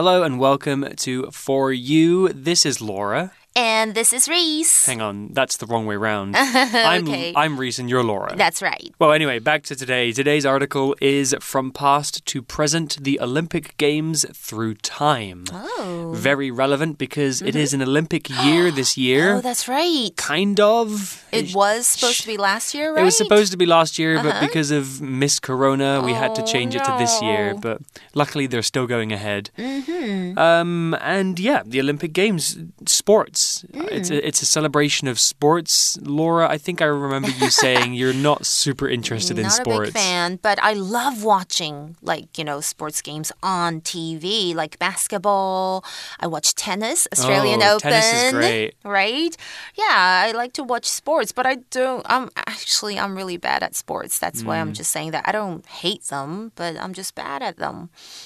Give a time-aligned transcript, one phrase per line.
[0.00, 2.28] Hello and welcome to For You.
[2.28, 3.32] This is Laura.
[3.60, 4.86] And this is Reese.
[4.86, 6.36] Hang on, that's the wrong way round.
[6.38, 7.32] I'm, Okay.
[7.34, 8.36] I'm Reese and you're Laura.
[8.36, 8.94] That's right.
[9.00, 10.12] well, anyway, back to today.
[10.12, 15.42] Today's article is From Past to Present The Olympic Games Through Time.
[15.52, 16.12] Oh.
[16.16, 19.34] Very relevant because it is an Olympic year this year.
[19.34, 20.10] Oh, that's right.
[20.16, 21.24] kind of.
[21.32, 23.02] It was supposed to be last year, right?
[23.02, 24.46] It was supposed to be last year, but Uh-huh.
[24.46, 27.54] because of Miss Corona, we had to Oh, change it to this year.
[27.60, 27.80] But
[28.14, 29.50] luckily, they're still going ahead.
[29.58, 30.38] Mm-hmm.
[30.38, 32.56] Um, and yeah, the Olympic Games,
[32.86, 33.47] sports.
[33.74, 34.16] Uh, It's Mm.
[34.16, 35.98] a, it's a celebration of sports.
[36.02, 39.68] Laura, I think I remember you saying you're not super interested in sports.
[39.68, 44.54] Not a big fan, but I love watching like, you know, sports games on TV,
[44.54, 45.84] like basketball.
[46.20, 47.90] I watch tennis, Australian Oh, Open.
[47.90, 48.74] tennis is great.
[48.84, 49.34] Right?
[49.74, 53.74] Yeah, I like to watch sports, but I don't I'm actually I'm really bad at
[53.74, 54.18] sports.
[54.18, 54.60] That's why Mm.
[54.60, 55.24] I'm just saying that.
[55.28, 57.76] I don't hate them, but I'm just bad at them.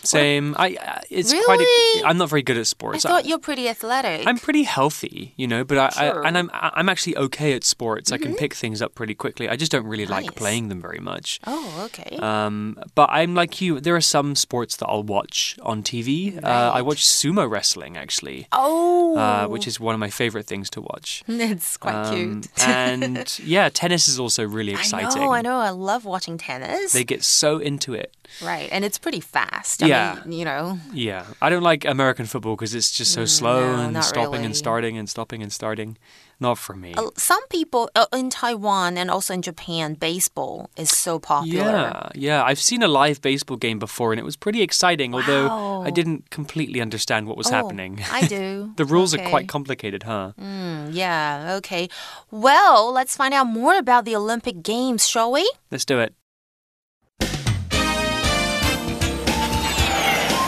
[0.02, 0.54] Same.
[0.58, 0.68] I.
[1.10, 1.60] It's quite.
[2.08, 3.04] I'm not very good at sports.
[3.04, 4.26] I thought you're pretty athletic.
[4.26, 6.24] I'm pretty healthy, you know, but I, Sure.
[6.24, 8.12] I and I'm I'm actually okay at sports.
[8.12, 9.48] I can pick things up pretty quickly.
[9.48, 11.40] I just don't really like playing them very much.
[11.46, 12.16] Oh, okay.
[12.18, 13.80] Um, but I'm like you.
[13.80, 16.42] There are some sports that I'll watch on TV.
[16.42, 20.70] Uh, I watch sumo wrestling actually, oh, uh, which is one of my favorite things
[20.70, 21.22] to watch.
[21.28, 22.48] it's quite Um, cute.
[22.66, 25.08] and yeah, tennis is also really exciting.
[25.20, 25.56] I know, I know.
[25.58, 26.92] I love watching tennis.
[26.92, 28.12] They get so into it.
[28.42, 29.82] right, and it's pretty fast.
[29.82, 30.20] I Yeah.
[30.24, 30.78] mean, you know.
[30.92, 34.32] Yeah, I don't like American football because it's just so slow Mm, no, and stopping
[34.32, 34.44] really.
[34.46, 35.96] and starting and stopping and starting.
[36.40, 36.92] Not for me.
[36.96, 41.70] Uh, Some people uh, in Taiwan and also in Japan, baseball is so popular.
[41.70, 42.42] Yeah, yeah.
[42.44, 46.30] I've seen a live baseball game before and it was pretty exciting, although I didn't
[46.30, 48.00] completely understand what was Oh, happening.
[48.10, 48.72] I do.
[48.76, 50.32] the rules are quite complicated, huh?
[50.40, 51.88] Mm, yeah, okay.
[52.30, 55.50] Well, let's find out more about the Olympic Games, shall we?
[55.70, 56.14] Let's do it.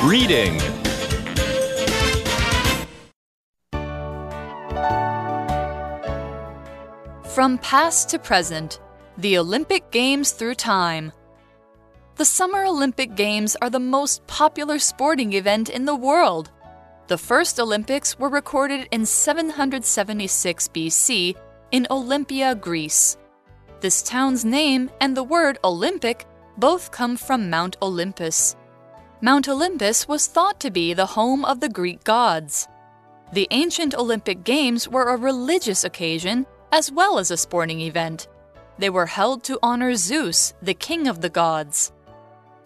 [0.05, 0.61] Reading
[7.35, 8.79] From past to present,
[9.19, 11.11] the Olympic Games through time.
[12.15, 16.53] The Summer Olympic Games are the most popular sporting event in the world.
[17.09, 21.35] The first Olympics were recorded in 776 BC
[21.73, 23.17] in Olympia, Greece.
[23.81, 26.27] This town's name and the word Olympic
[26.57, 28.55] both come from Mount Olympus.
[29.21, 32.69] Mount Olympus was thought to be the home of the Greek gods.
[33.33, 38.27] The ancient Olympic Games were a religious occasion as well as a sporting event.
[38.79, 41.93] They were held to honor Zeus, the king of the gods.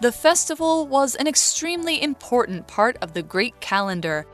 [0.00, 4.26] The festival was an extremely important part of the Greek calendar.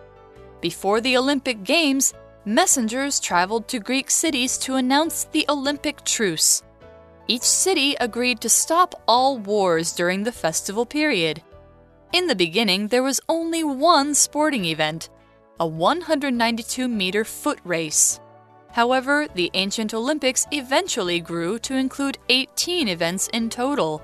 [0.61, 2.15] Before the Olympic Games,
[2.45, 6.63] messengers traveled to Greek cities to announce the Olympic truce.
[7.27, 11.43] Each city agreed to stop all wars during the festival period.
[12.13, 15.09] In the beginning, there was only one sporting event
[15.59, 18.21] a 192 meter foot race.
[18.75, 24.03] However, the ancient Olympics eventually grew to include 18 events in total.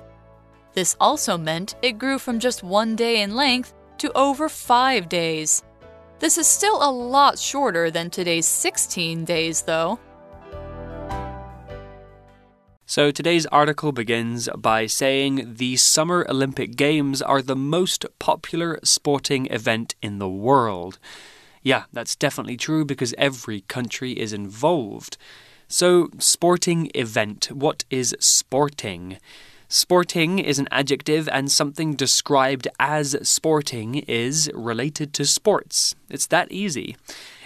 [0.73, 5.61] This also meant it grew from just one day in length to over five days.
[6.19, 9.99] This is still a lot shorter than today's 16 days, though.
[12.85, 19.47] So today's article begins by saying the Summer Olympic Games are the most popular sporting
[19.47, 20.97] event in the world.
[21.63, 25.17] Yeah, that's definitely true because every country is involved.
[25.67, 27.49] So, sporting event.
[27.51, 29.17] What is sporting?
[29.69, 35.95] Sporting is an adjective, and something described as sporting is related to sports.
[36.09, 36.97] It's that easy.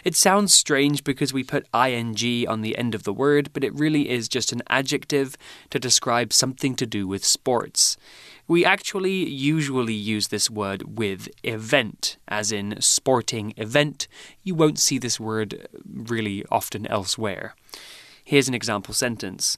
[0.04, 3.76] It sounds strange because we put ing on the end of the word, but it
[3.76, 5.38] really is just an adjective
[5.70, 7.96] to describe something to do with sports.
[8.47, 14.09] We actually usually use this word with event, as in sporting event.
[14.43, 17.55] You won't see this word really often elsewhere.
[18.25, 19.57] Here's an example sentence.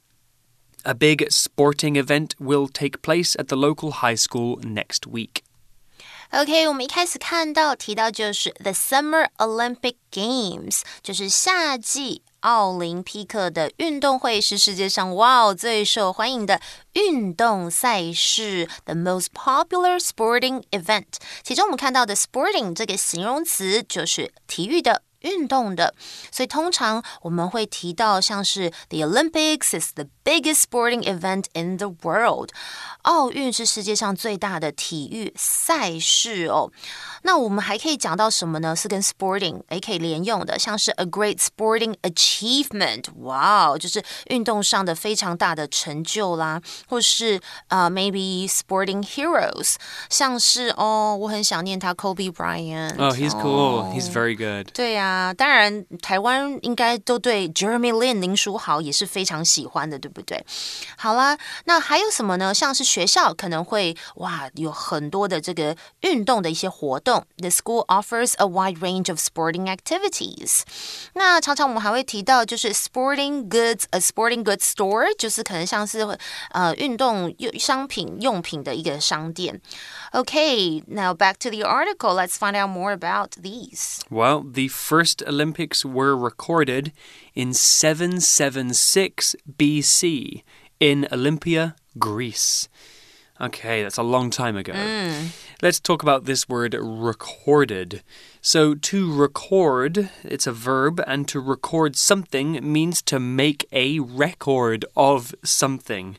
[0.85, 5.43] A big sporting event will take place at the local high school next week.
[6.33, 16.62] OK，我们一开始看到提到就是 the Summer Olympic Games，就是夏季 奥林匹克的运动会是世界上哇哦最受欢迎的
[16.94, 21.06] 运动赛事，the most popular sporting event。
[21.44, 25.95] 其中我们看到的 sporting 这个形容词就是体育的、运动的，
[26.33, 32.51] 所以通常我们会提到像是 The Olympics is the biggest sporting event in the world，
[33.03, 36.73] 奥运是世界上最大的体育赛事哦。
[37.23, 38.75] 那我们还可以讲到什么呢？
[38.75, 49.77] 是跟 sporting 诶可以连用的，像是 a great sporting achievement，哇哦，就是运动上的非常大的成就啦，或是呃 maybe sporting heroes，
[50.11, 53.93] 像是哦，我很想念他 Kobe Bryant。Oh, he's cool.
[53.95, 54.73] He's very good.
[54.73, 55.06] 对呀、
[55.37, 60.45] 当然台湾应该都对 Jeremy Lin 林书豪也是非常喜欢的，对不对？
[60.97, 62.53] 好啦，那还有什么呢？
[62.55, 67.25] 像是学校可能会哇有很多的这个运动的一些活动。
[67.39, 70.63] The school offers a wide range of sporting activities。
[71.15, 76.07] 那常常我们还会提到就是 sporting goods，a sporting goods store，就是可能像是
[76.51, 79.61] 呃运动用商品用品的一个商店。
[80.13, 82.15] Okay, now back to the article.
[82.15, 84.01] Let's find out more about these.
[84.11, 84.96] Well, the first
[85.28, 86.92] Olympics were recorded
[87.36, 90.44] in 776 BC
[90.80, 92.68] in Olympia, Greece.
[93.40, 94.74] Okay, that's a long time ago.
[94.74, 95.28] Mm.
[95.62, 98.02] Let's talk about this word recorded.
[98.42, 104.86] So, to record, it's a verb, and to record something means to make a record
[104.96, 106.18] of something.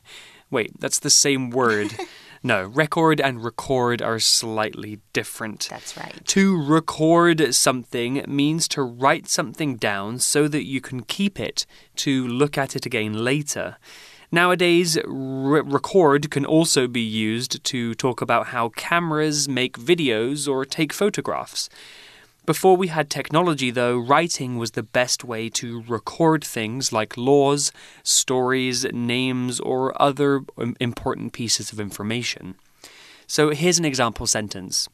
[0.49, 1.93] Wait, that's the same word.
[2.41, 5.67] no, record and record are slightly different.
[5.69, 6.25] That's right.
[6.27, 11.65] To record something means to write something down so that you can keep it
[11.97, 13.77] to look at it again later.
[14.31, 20.65] Nowadays, re record can also be used to talk about how cameras make videos or
[20.65, 21.67] take photographs.
[22.48, 27.72] Before we had technology, though, writing was the best way to record things like laws,
[28.02, 32.56] stories, names, or other um, important pieces of information.
[33.26, 34.88] So here's an example sentence.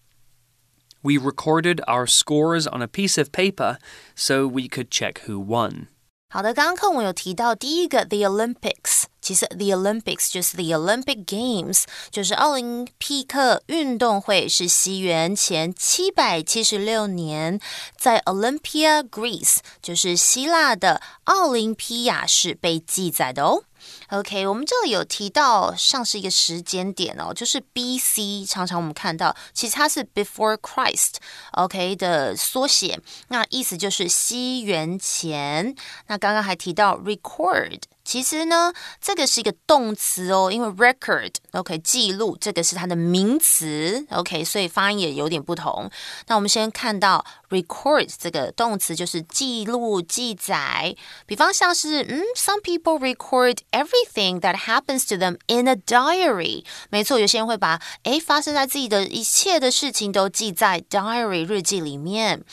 [1.03, 3.79] We recorded our scores on a piece of paper
[4.15, 5.89] so we could check who won.
[6.33, 17.60] 好的，刚刚课文有提到第一个 The Olympics， 其实 The Olympics 就是 The Olympic Games，就是奥林匹克运动会，是西元前七百七十六年
[17.98, 23.64] 在 Olympia Greece，就是希腊的奥林匹亚市被记载的哦。
[24.10, 33.00] OK，我们这里有提到像是一个时间点哦，就是 BC，常常我们看到其实它是 Before Christ，OK、的缩写，
[33.30, 35.76] 那意思就是西元前。
[36.06, 37.82] 那刚刚还提到 record。
[38.06, 38.72] 其实呢，
[39.02, 45.90] 这个是一个动词哦，因为 record，OK，、记录，这个是它的名词，OK，所以发音也有点不同。
[46.28, 50.96] 那我们先看到 record 这个动词就是记录、记载。
[51.26, 56.64] 比方像是，嗯，some people record everything that happens to them in a diary。
[56.92, 62.44] 没错，有些人会把诶发生在自己的一切的事情都记在 diary 日记里面，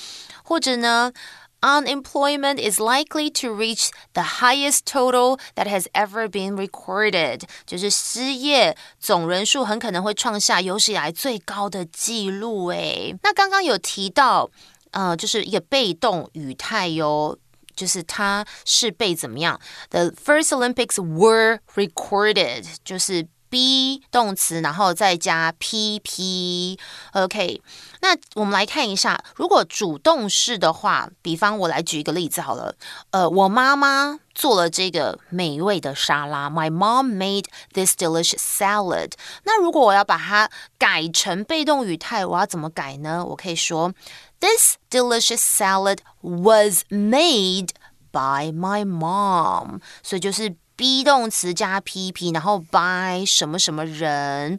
[0.43, 1.13] 或者呢。
[1.62, 12.68] unemployment is likely to reach the highest total that has ever been recorded，就是失业总人数很可能会创下有史以来最高的记录。
[12.68, 14.50] 诶，那刚刚有提到，
[14.92, 17.38] 呃，就是一个被动语态哟。
[17.76, 19.62] 就是它是被怎么样？
[19.92, 26.79] The first Olympics were recorded，就是 be 动词，然后再加 pp。
[27.13, 27.61] OK，
[28.01, 32.75] 那我们来看一下，如果主动式的话，比方我来举一个例子好了。
[33.11, 37.45] 呃，我妈妈做了这个美味的沙拉，My mom made
[37.75, 39.13] this delicious salad。
[39.45, 43.23] 那如果我要把它改成被动语态，我要怎么改呢？
[43.27, 43.93] 我可以说
[44.41, 47.69] ，This delicious salad was made
[48.11, 49.81] by my mom。
[50.03, 54.59] 所以就是 be 动词加 pp，然后 by 什么什么人。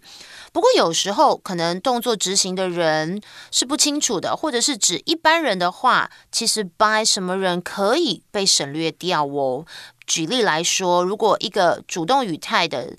[0.53, 3.21] 不过有时候可能动作执行的人
[3.51, 9.65] 是不清楚的，或者是指一般人的话，其实 by 什么人可以被省略掉哦。
[10.05, 12.93] 举例来说，如果一个主动语态的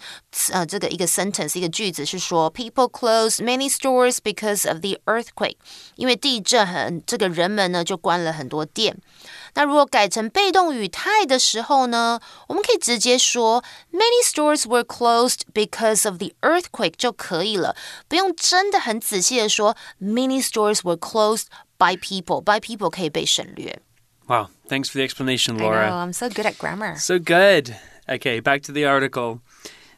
[0.52, 5.56] 呃这个一个 sentence 一个句子是说 People close many stores because of the earthquake，
[5.96, 8.96] 因为地震很这个人们呢就关了很多店。
[9.55, 17.75] 那如果改成被动语态的时候呢，我们可以直接说 Many stores were closed because of the earthquake 就可以了，
[18.07, 21.45] 不用真的很仔细的说 Many stores were closed
[21.77, 23.79] by people by people 可以被省略。
[24.27, 25.89] Wow, thanks for the explanation, I know, Laura.
[25.89, 26.97] I'm so good at grammar.
[26.97, 27.75] So good.
[28.07, 29.39] Okay, back to the article.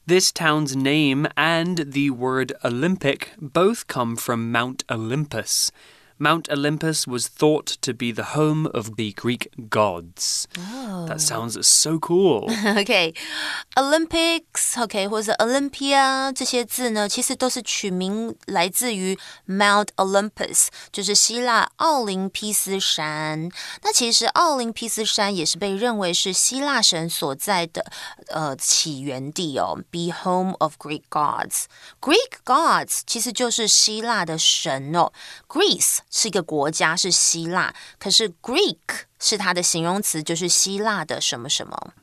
[0.08, 5.72] This town's name and the word Olympic both come from Mount Olympus.
[6.20, 10.48] Mount Olympus was thought to be the home of the Greek gods.
[10.56, 11.08] Oh.
[11.08, 12.48] That sounds so cool.
[12.77, 23.50] OK，Olympics，OK，、或者 Olympia 这些字呢，其实都是取名来自于 Mount Olympus，就是希腊奥林匹斯山。
[23.82, 27.84] 那其实奥林匹斯山也是被认为是希腊神所在的
[28.27, 35.12] 呃起源地哦，be home of Greek gods。Greek gods 其实就是希腊的神哦，
[35.48, 36.00] Greece。
[36.10, 37.74] 是一个国家，是希腊。
[38.00, 38.77] 可是 Greek
[39.20, 41.94] 是它的形容词，就是希腊的什么什么。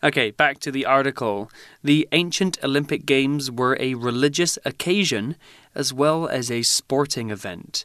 [0.00, 1.48] Okay, back to the article.
[1.82, 5.36] The ancient Olympic Games were a religious occasion
[5.74, 7.84] as well as a sporting event.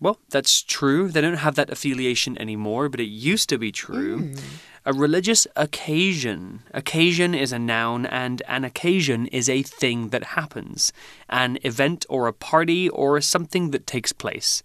[0.00, 1.08] Well, that's true.
[1.08, 4.34] They don't have that affiliation anymore, but it used to be true.
[4.34, 4.40] Mm.
[4.83, 6.63] A religious occasion.
[6.73, 10.91] Occasion is a noun, and an occasion is a thing that happens
[11.29, 14.63] an event or a party or something that takes place.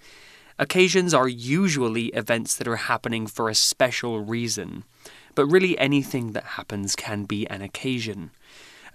[0.58, 4.85] Occasions are usually events that are happening for a special reason,
[5.35, 8.30] but really anything that happens can be an occasion.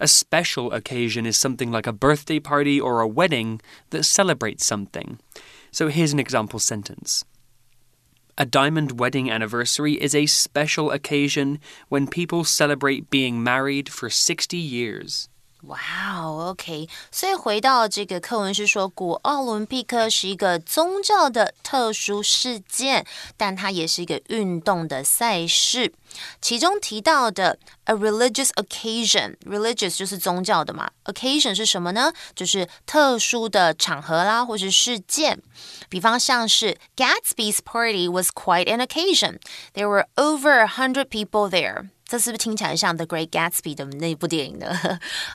[0.00, 3.60] A special occasion is something like a birthday party or a wedding
[3.90, 5.20] that celebrates something.
[5.70, 7.24] So here's an example sentence.
[8.35, 14.57] A diamond wedding anniversary is a special occasion when people celebrate being married for 60
[14.57, 15.25] years.
[15.63, 15.79] 哇
[16.13, 25.91] 哦，OK，所以回到这个课文是说，古奥林匹克是一个宗教的特殊事件，但它也是一个运动的赛事。
[26.41, 32.11] 其中提到的 a religious occasion，religious 就是宗教的嘛，occasion 是什么呢？
[32.35, 35.41] 就是特殊的场合啦，或是事件。
[35.89, 39.39] 比方像是 Gatsby's party was quite an occasion.
[39.73, 41.89] There were over a hundred people there.
[42.11, 44.67] 这是不是听起来像《The Great Gatsby》的那部电影呢？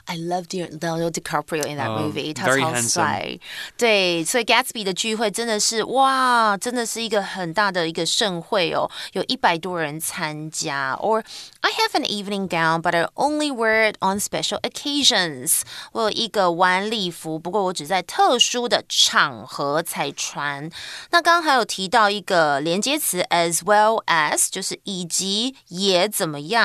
[0.05, 3.37] I love Leonardo DiCaprio in that movie，、oh, 他超帅。
[3.77, 10.97] 对，所以 Gatsby 的聚会真的是哇，真的是一个很大的一个盛会哦，有一百多人参加。
[10.99, 11.23] Or
[11.61, 15.61] I have an evening gown, but I only wear it on special occasions。
[15.91, 20.71] 我有一个晚礼服，不过我只在特殊的场合才穿。
[21.11, 26.63] 那刚刚还有提到一个连接词 as well as，就是以及也怎么样。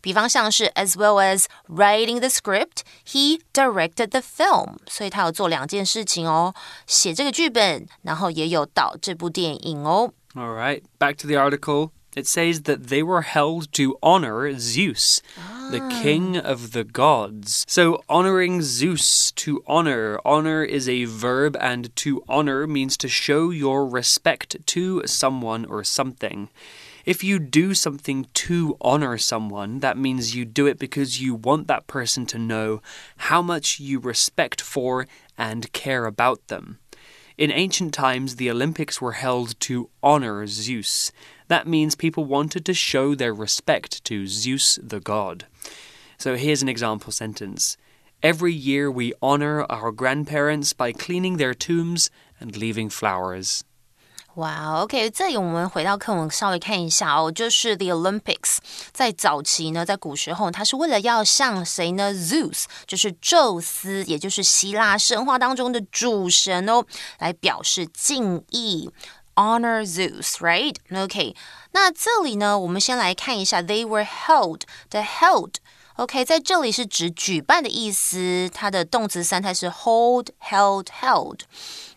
[0.00, 4.76] 比方像是 as well as writing the script, he directed the film。
[4.88, 6.54] 所以他有做两件事情哦，
[6.86, 10.12] 写这个剧本，然后也有导这部电影哦。
[10.34, 11.90] All right, back to the article.
[12.14, 15.70] It says that they were held to honor Zeus, ah.
[15.70, 17.64] the king of the gods.
[17.68, 20.18] So, honoring Zeus, to honor.
[20.24, 25.84] Honor is a verb, and to honor means to show your respect to someone or
[25.84, 26.48] something.
[27.05, 31.67] If you do something to honor someone, that means you do it because you want
[31.67, 32.81] that person to know
[33.17, 35.05] how much you respect for
[35.37, 36.79] and care about them.
[37.37, 41.11] In ancient times, the Olympics were held to honor Zeus.
[41.49, 45.45] That means people wanted to show their respect to Zeus the god.
[46.17, 47.75] So here's an example sentence
[48.21, 53.65] Every year we honor our grandparents by cleaning their tombs and leaving flowers.
[54.35, 58.57] 哇，OK，这里我们回到课文稍微看一下哦，就是 The Olympics
[58.91, 66.83] 在早期呢，在古时候，它是为了要向谁呢？Zeus，就是宙斯，也就是希腊神话当中的主神哦，
[67.19, 68.89] 来表示敬意
[69.35, 71.35] ，honor Zeus，right？OK，
[71.73, 75.53] 那这里呢，我们先来看一下，They were held，the held。
[75.97, 81.41] OK，在这里是指举办的意思，它的动词三态是 hold、held、held。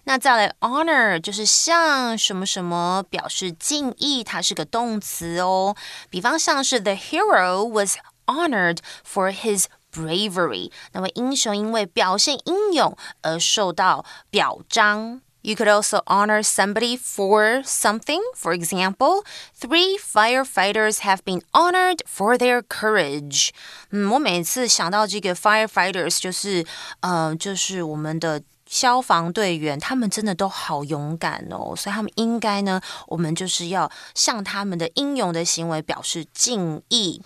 [0.08, 5.76] 那再来 honor 就是向什么什么表示敬意，它是个动词哦。
[6.08, 7.96] 比方像是 The hero was
[8.26, 15.22] honored for his bravery，那么英雄因为表现英勇而受到表彰。
[15.45, 18.21] You could also honor somebody for something.
[18.35, 19.23] For example,
[19.59, 23.49] three firefighters have been honored for their courage.
[23.89, 26.63] 嗯，我每次想到这个 firefighters，就是，
[26.99, 37.19] 呃，就是我们的消防队员他们真的都好勇敢哦，所以他们应该呢，我们就是要向他们的英勇的行为表示敬意。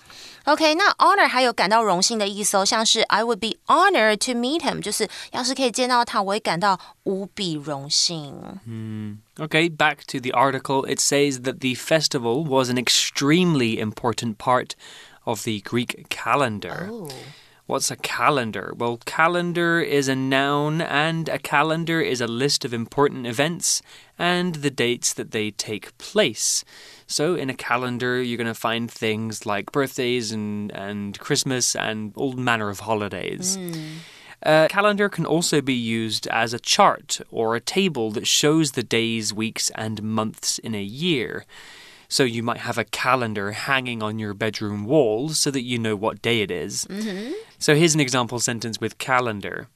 [0.50, 8.34] OK，那 honor 还有感到荣幸的意思哦，像是 I would be honored to meet him，就是要是可以见到他，我会感到无比荣幸。
[8.65, 10.86] 嗯，Okay, back to the article.
[10.88, 14.72] It says that the festival was an extremely important part
[15.24, 16.89] of the Greek calendar.
[16.89, 17.10] Oh.
[17.70, 18.74] What's a calendar?
[18.76, 23.80] Well, calendar is a noun, and a calendar is a list of important events
[24.18, 26.64] and the dates that they take place.
[27.06, 32.12] So, in a calendar, you're going to find things like birthdays and, and Christmas and
[32.16, 33.56] all manner of holidays.
[33.56, 33.98] Mm.
[34.42, 38.82] A calendar can also be used as a chart or a table that shows the
[38.82, 41.44] days, weeks, and months in a year.
[42.11, 45.95] So you might have a calendar hanging on your bedroom wall so that you know
[45.95, 46.85] what day it is.
[46.90, 47.33] Mm -hmm.
[47.59, 49.69] So here's an example sentence with calendar.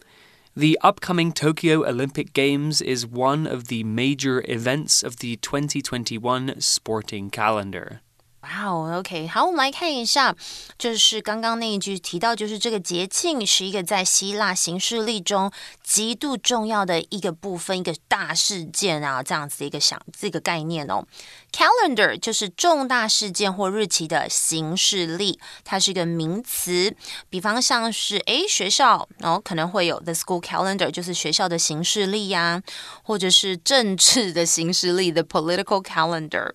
[0.56, 7.30] The upcoming Tokyo Olympic Games is one of the major events of the 2021 sporting
[7.30, 8.00] calendar.
[8.44, 10.36] 哇哦，OK，好，我们来看一下，
[10.76, 15.50] 就是刚刚那一句提到，就是这个节庆是一个在希腊行事历中
[15.82, 21.06] 极度重要的一个部分，一个大事件啊，这样子的一个想这个概念哦。
[21.52, 26.94] Calendar 就是重大事件或日期的行事历，它是一个名词。
[27.30, 32.60] 比方像是诶学校，然后可能会有 the school calendar，就是学校的行事历呀，
[33.04, 36.52] 或者是政治的行事历 the political calendar。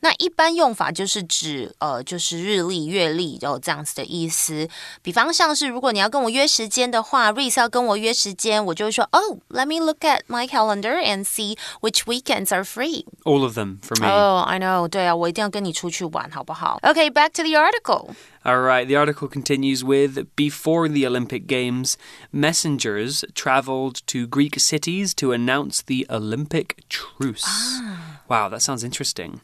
[0.00, 4.67] 那一般用法就是指呃就是日历、月历有这样子的意思。
[5.01, 13.05] 比方像是如果你要跟我约时间的话，Reese 要跟我约时间，我就会说，Oh，let me look at my calendar and see which weekends are free.
[13.23, 14.07] All of them for me.
[14.07, 14.43] Oh.
[14.43, 14.87] I know.
[14.87, 16.79] 对啊，我一定要跟你出去玩，好不好？
[16.83, 18.15] Okay, back to the article.
[18.43, 21.95] All right, the article continues with Before the Olympic Games,
[22.33, 27.43] messengers traveled to Greek cities to announce the Olympic truce.
[27.45, 27.76] Ah.
[28.28, 29.40] Wow, that sounds interesting.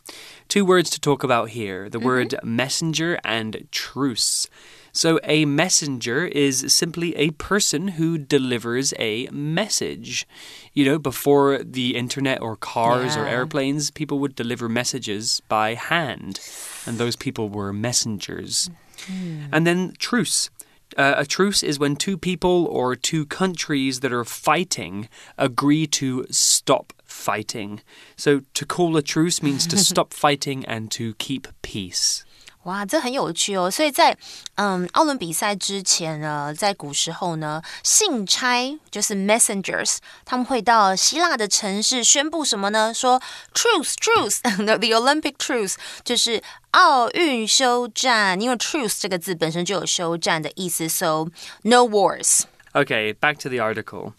[0.48, 2.06] Two words to talk about here the mm -hmm.
[2.06, 4.48] word messenger and truce.
[4.96, 10.24] So, a messenger is simply a person who delivers a message.
[10.72, 13.22] You know, before the internet or cars yeah.
[13.22, 16.38] or airplanes, people would deliver messages by hand,
[16.86, 18.70] and those people were messengers.
[19.08, 19.48] Mm.
[19.50, 20.50] And then, truce.
[20.96, 26.26] Uh, a truce is when two people or two countries that are fighting agree to
[26.30, 27.80] stop fighting.
[28.16, 32.23] So to call a truce means to stop fighting and to keep peace.
[32.64, 33.70] 哇，这很有趣哦！
[33.70, 34.16] 所以在
[34.54, 42.92] 嗯奥伦比赛之前呢，在古时候呢，信差就是 messengers，他们会到希腊的城市宣布什么呢？
[42.94, 43.20] 说
[43.52, 48.40] truce，truce，the Olympic truce，就是奥运休战。
[48.40, 51.26] 因为 truce 这个字本身就有休战的意思，so
[51.62, 52.44] no wars。
[52.72, 54.14] Okay, back to the article.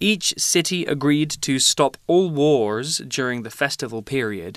[0.00, 4.56] Each city agreed to stop all wars during the festival period.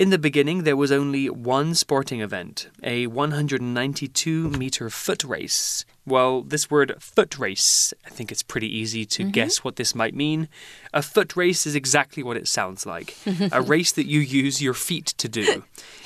[0.00, 5.84] In the beginning, there was only one sporting event, a 192 meter foot race.
[6.06, 9.32] Well, this word foot race, I think it's pretty easy to mm -hmm.
[9.32, 10.48] guess what this might mean.
[10.94, 13.14] A foot race is exactly what it sounds like
[13.52, 15.64] a race that you use your feet to do.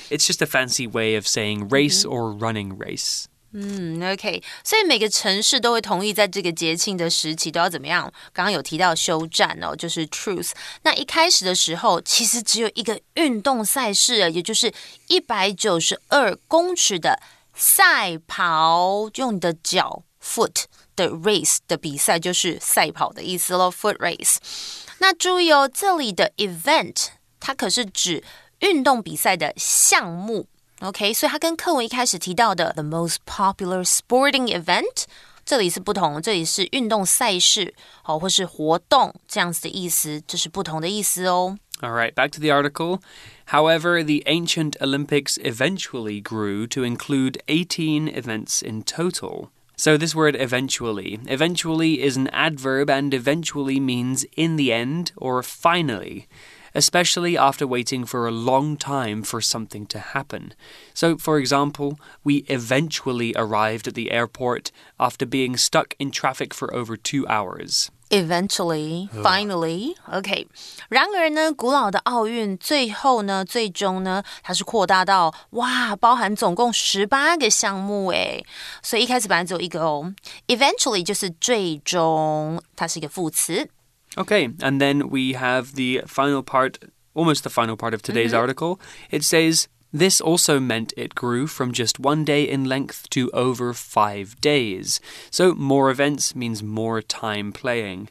[0.09, 2.15] It's just a fancy way of saying race mm -hmm.
[2.15, 3.29] or running race.
[3.57, 8.03] 嗯，OK，所以每个城市都会同意在这个节庆的时期都要怎么样？
[8.33, 10.51] 刚刚有提到休战哦，就是 truce。
[10.81, 14.73] 那一开始的时候，其实只有一个运动赛事，也就是
[15.07, 17.21] 一百九十二公尺的
[17.53, 20.65] 赛跑，用你的脚 foot
[20.97, 24.35] 的 race 的比赛，就是赛跑的意思喽，foot race。
[24.97, 27.07] 那注意哦，这里的 event
[27.39, 28.21] 它可是指
[28.59, 30.47] 运动比赛的项目。
[30.80, 35.04] OK，所以它跟课文一开始提到的 the most popular sporting event，
[35.44, 41.58] 这里是不同，这里是运动赛事，好，或是活动这样子的意思，这是不同的意思哦。
[41.82, 43.00] All right, back to the article.
[43.48, 49.48] However, the ancient Olympics eventually grew to include 18 events in total.
[49.76, 55.42] So, this word eventually, eventually is an adverb and eventually means in the end or
[55.42, 56.26] finally
[56.74, 60.52] especially after waiting for a long time for something to happen.
[60.94, 66.72] So, for example, we eventually arrived at the airport after being stuck in traffic for
[66.74, 67.90] over two hours.
[68.12, 70.48] Eventually, finally, OK。
[70.88, 78.44] 然而呢，古老的奥运最后呢，最终呢，它是扩大到哇，包含总共十八个项目诶。
[78.82, 80.12] 所以一开始本来只有一个哦。
[80.48, 83.68] Eventually 就是最终，它是一个副词。
[84.17, 86.79] Okay, and then we have the final part,
[87.13, 88.41] almost the final part of today's mm -hmm.
[88.41, 88.79] article.
[89.11, 93.73] It says, this also meant it grew from just one day in length to over
[93.73, 94.99] five days.
[95.31, 98.09] So, more events means more time playing.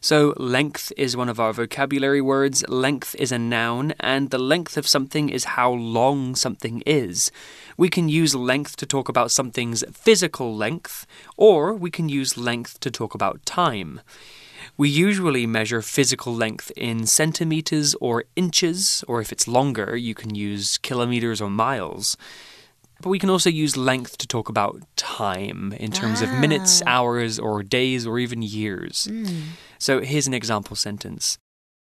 [0.00, 2.64] So, length is one of our vocabulary words.
[2.68, 7.30] Length is a noun, and the length of something is how long something is.
[7.76, 12.80] We can use length to talk about something's physical length, or we can use length
[12.80, 14.00] to talk about time.
[14.76, 20.34] We usually measure physical length in centimeters or inches, or if it's longer, you can
[20.34, 22.16] use kilometers or miles.
[23.00, 26.24] But we can also use length to talk about time in terms ah.
[26.24, 26.98] of minutes, ah.
[26.98, 29.08] hours, or days, or even years.
[29.10, 29.42] Mm.
[29.78, 31.38] So here's an example sentence.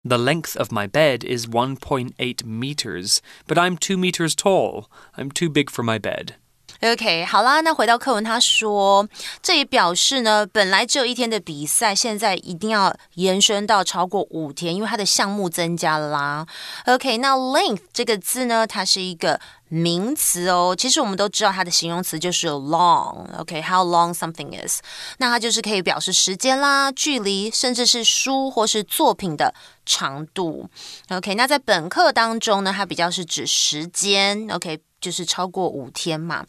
[0.03, 4.89] The length of my bed is 1.8 meters, but I'm 2 meters tall.
[5.17, 6.35] I'm too big for my bed.
[6.81, 9.05] OK，好啦，那回到课文，他说，
[9.41, 16.47] 这也表示呢，本来只有一天的比赛，现在一定要延伸到超过五天，因为它的项目增加了啦。
[16.85, 20.73] OK，那 length 这个字呢，它是一个名词哦。
[20.73, 23.25] 其实我们都知道它的形容词就是 long。
[23.37, 24.79] OK，how long something is，
[25.17, 29.53] 那它就是可以表示时间啦、距离，甚至是书或是作品的
[29.85, 30.69] 长度。
[31.09, 34.47] OK，那在本课当中呢，它比较是指时间。
[34.49, 34.79] OK。
[35.00, 36.46] 就是超过五天嘛。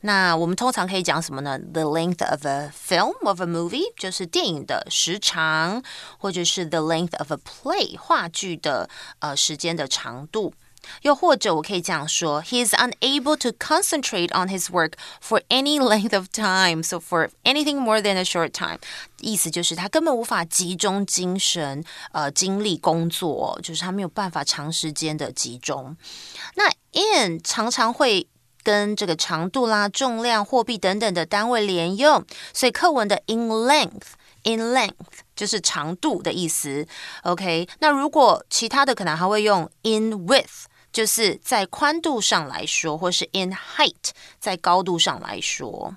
[0.00, 1.58] 那我们通常可以讲什么呢？
[1.58, 5.82] The length of a film of a movie 就是电影的时长，
[6.18, 8.88] 或者是 the length of a play 话剧的
[9.20, 10.54] 呃时间的长度。
[11.00, 14.92] 又或者我可以这样说：He is unable to concentrate on his work
[15.26, 16.82] for any length of time.
[16.82, 18.80] So for anything more than a short time，
[19.20, 21.82] 意思就是他根本无法集中精神，
[22.12, 25.96] 呃，精力工作，就是他没有办法长时间的集中。
[26.56, 28.27] 那 in 常常会
[28.61, 34.19] 跟这个长度啦、重量、货币等等的单位连用，所以课文的 in length。
[34.43, 36.87] in length 就是长度的意思
[37.23, 37.67] ，OK？
[37.79, 45.93] 那如果其他的可能还会用 in width，就是在宽度上来说，或是 in height，在高度上来说。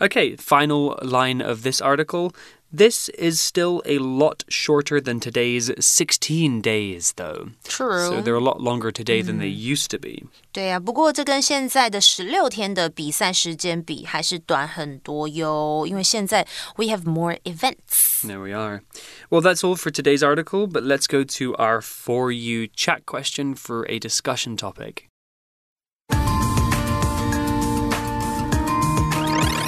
[0.00, 2.32] Okay, final line of this article.
[2.75, 7.51] This is still a lot shorter than today's 16 days, though.
[7.65, 8.07] True.
[8.09, 10.23] So they're a lot longer today than they used to be.
[10.51, 15.85] 对啊，不过这跟现在的十六天的比赛时间比，还是短很多哟。
[15.87, 18.23] 因为现在 we have more events.
[18.25, 18.81] There we are.
[19.29, 23.53] Well, that's all for today's article, but let's go to our For You chat question
[23.53, 25.09] for a discussion topic.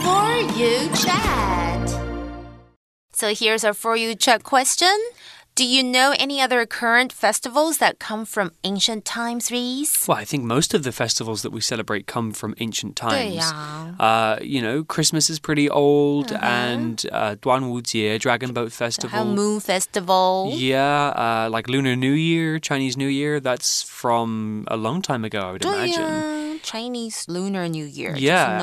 [0.01, 2.08] For You chat.
[3.20, 4.96] So here's our For You Check question.
[5.54, 10.08] Do you know any other current festivals that come from ancient times, Reese?
[10.08, 13.44] Well, I think most of the festivals that we celebrate come from ancient times.
[14.00, 16.72] Uh, you know, Christmas is pretty old, uh -huh.
[16.72, 19.24] and uh, Duanwujie, Dragon Boat Festival.
[19.26, 20.52] Moon Festival.
[20.56, 25.38] Yeah, uh, like Lunar New Year, Chinese New Year, that's from a long time ago,
[25.38, 26.49] I would imagine.
[26.62, 28.58] Chinese Lunar New Year, yeah.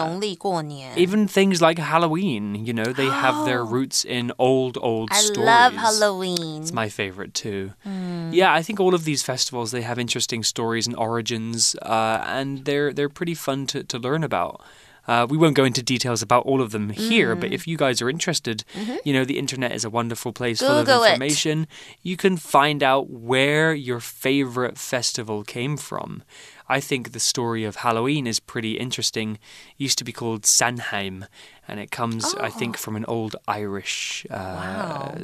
[0.97, 3.65] Even things like Halloween, you know, they have their oh.
[3.65, 5.39] roots in old, old I stories.
[5.39, 6.61] I love Halloween.
[6.61, 7.73] It's my favorite too.
[7.85, 8.33] Mm.
[8.33, 12.65] Yeah, I think all of these festivals, they have interesting stories and origins, uh, and
[12.65, 14.61] they're, they're pretty fun to, to learn about.
[15.07, 17.67] Uh, we won't go into details about all of them here, mm but if mm.
[17.67, 18.97] you guys are interested, mm -hmm.
[19.05, 21.61] you know, the internet is a wonderful place Google full of information.
[21.61, 21.69] It.
[22.01, 26.23] You can find out where your favorite festival came from.
[26.69, 29.35] I think the story of Halloween is pretty interesting.
[29.77, 31.27] It used to be called Samhain,
[31.67, 32.79] and it comes, I think, Oh.
[32.79, 35.17] from an old Irish uh, Wow.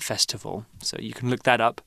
[0.00, 0.66] festival.
[0.82, 1.80] So you can look that up.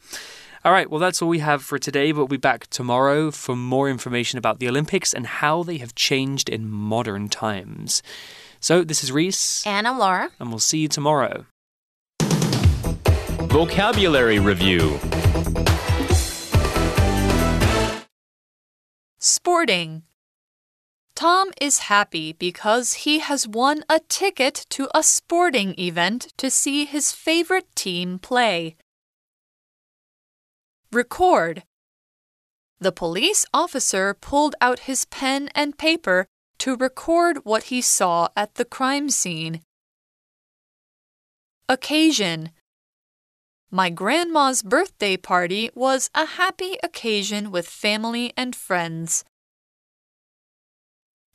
[0.64, 2.14] All right, well, that's all we have for today.
[2.14, 6.48] We'll be back tomorrow for more information about the Olympics and how they have changed
[6.50, 8.04] in modern times.
[8.60, 10.30] So, this is Reese, And I'm Laura.
[10.40, 11.46] and we'll see you tomorrow.
[13.50, 15.00] Vocabulary Review
[19.24, 20.02] Sporting.
[21.14, 26.86] Tom is happy because he has won a ticket to a sporting event to see
[26.86, 28.76] his favorite team play.
[30.92, 31.62] Record.
[32.80, 36.26] The police officer pulled out his pen and paper
[36.58, 39.62] to record what he saw at the crime scene.
[41.70, 42.50] Occasion.
[43.74, 49.24] My grandma's birthday party was a happy occasion with family and friends.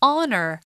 [0.03, 0.61] Honor.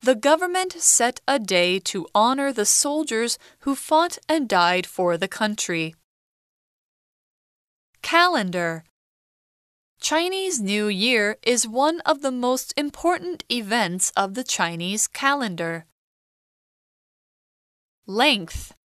[0.00, 5.28] The government set a day to honor the soldiers who fought and died for the
[5.28, 5.94] country.
[8.00, 8.84] Calendar.
[10.00, 15.84] Chinese New Year is one of the most important events of the Chinese calendar.
[18.06, 18.77] Length.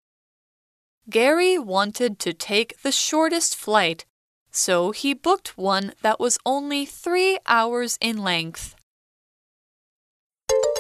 [1.10, 4.04] Gary wanted to take the shortest flight,
[4.50, 8.74] so he booked one that was only three hours in length.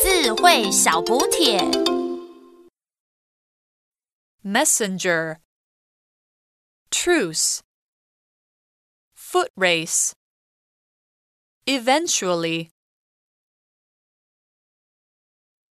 [0.02, 1.60] 智慧小补帖。
[4.42, 5.40] Messenger.
[6.90, 7.62] Truce.
[9.14, 10.14] Foot race.
[11.66, 12.70] Eventually.